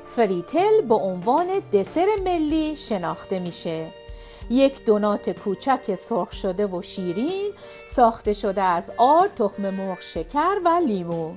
فریتل 0.04 0.80
به 0.88 0.94
عنوان 0.94 1.46
دسر 1.72 2.06
ملی 2.24 2.76
شناخته 2.76 3.38
میشه. 3.38 4.03
یک 4.50 4.84
دونات 4.84 5.30
کوچک 5.30 5.94
سرخ 5.94 6.32
شده 6.32 6.66
و 6.66 6.82
شیرین 6.82 7.52
ساخته 7.86 8.32
شده 8.32 8.62
از 8.62 8.92
آرد، 8.96 9.34
تخم 9.34 9.70
مرغ، 9.70 10.00
شکر 10.00 10.58
و 10.64 10.80
لیمو 10.86 11.32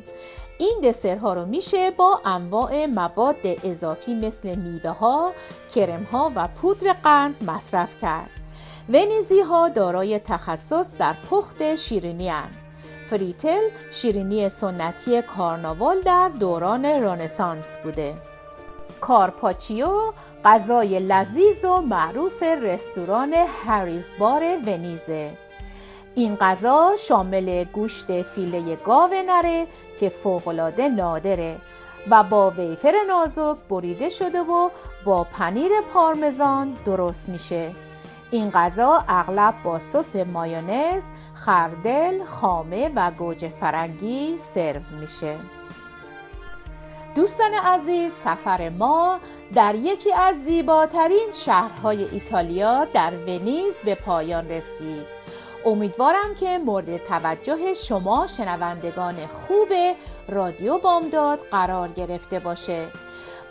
این 0.58 0.82
دسرها 0.84 1.34
رو 1.34 1.46
میشه 1.46 1.91
با 1.91 2.22
انواع 2.26 2.86
مواد 2.86 3.36
اضافی 3.63 4.13
مثل 4.15 4.56
میوه 4.56 4.91
ها، 4.91 5.34
کرم 5.76 6.04
ها 6.04 6.32
و 6.36 6.48
پودر 6.48 6.93
قند 6.93 7.43
مصرف 7.43 7.98
کرد. 7.98 8.30
ونیزی 8.89 9.41
ها 9.41 9.70
دارای 9.70 10.20
تخصص 10.20 10.96
در 10.98 11.15
پخت 11.30 11.76
شیرینی 11.76 12.30
هن. 12.30 12.50
فریتل 13.10 13.70
شیرینی 13.91 14.50
سنتی 14.50 15.22
کارناوال 15.22 16.02
در 16.02 16.30
دوران 16.30 17.02
رانسانس 17.02 17.78
بوده. 17.84 18.15
کارپاچیو 19.08 20.13
غذای 20.46 21.00
لذیذ 21.00 21.65
و 21.65 21.82
معروف 21.82 22.43
رستوران 22.43 23.34
هریز 23.65 24.12
بار 24.20 24.43
ونیزه. 24.65 25.38
این 26.15 26.36
غذا 26.36 26.96
شامل 27.08 27.63
گوشت 27.63 28.22
فیله 28.22 28.76
گاو 28.76 29.10
نره 29.28 29.67
که 30.00 30.10
فوقالعاده 30.10 30.89
نادره 30.89 31.58
و 32.12 32.24
با 32.24 32.50
ویفر 32.50 32.93
نازک 33.08 33.58
بریده 33.70 34.10
شده 34.10 34.41
و 34.41 34.70
با 35.06 35.24
پنیر 35.24 35.72
پارمزان 35.93 36.78
درست 36.86 37.30
میشه. 37.30 37.72
این 38.32 38.50
غذا 38.50 39.04
اغلب 39.08 39.54
با 39.63 39.80
سس 39.80 40.15
مایونز، 40.15 41.06
خردل، 41.34 42.24
خامه 42.24 42.91
و 42.96 43.12
گوجه 43.12 43.50
فرنگی 43.50 44.38
سرو 44.38 44.82
میشه. 45.00 45.57
دوستان 47.17 47.53
عزیز 47.53 48.13
سفر 48.13 48.69
ما 48.69 49.19
در 49.53 49.75
یکی 49.75 50.13
از 50.13 50.43
زیباترین 50.43 51.32
شهرهای 51.45 52.03
ایتالیا 52.03 52.86
در 52.86 53.13
ونیز 53.27 53.75
به 53.86 53.95
پایان 53.95 54.49
رسید. 54.49 55.06
امیدوارم 55.65 56.36
که 56.39 56.58
مورد 56.58 56.97
توجه 56.97 57.73
شما 57.73 58.27
شنوندگان 58.27 59.15
خوب 59.27 59.67
رادیو 60.27 60.77
بامداد 60.77 61.39
قرار 61.51 61.88
گرفته 61.88 62.39
باشه. 62.39 62.88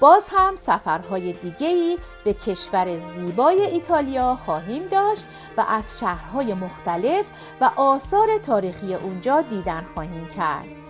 باز 0.01 0.27
هم 0.31 0.57
سفرهای 0.57 1.33
دیگهی 1.33 1.99
به 2.25 2.35
کشور 2.35 2.99
زیبای 2.99 3.61
ایتالیا 3.61 4.35
خواهیم 4.45 4.89
داشت 4.89 5.25
و 5.57 5.65
از 5.69 5.99
شهرهای 6.01 6.55
مختلف 6.55 7.27
و 7.61 7.71
آثار 7.77 8.39
تاریخی 8.39 8.95
اونجا 8.95 9.41
دیدن 9.41 9.87
خواهیم 9.95 10.29
کرد. 10.37 10.86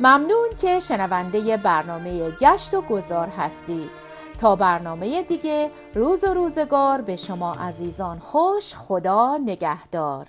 ممنون 0.00 0.48
که 0.60 0.80
شنونده 0.80 1.56
برنامه 1.56 2.30
گشت 2.30 2.74
و 2.74 2.80
گذار 2.80 3.28
هستید. 3.28 3.90
تا 4.38 4.56
برنامه 4.56 5.22
دیگه 5.22 5.70
روز 5.94 6.24
و 6.24 6.34
روزگار 6.34 7.00
به 7.00 7.16
شما 7.16 7.54
عزیزان 7.54 8.18
خوش 8.18 8.74
خدا 8.74 9.36
نگهدار. 9.46 10.26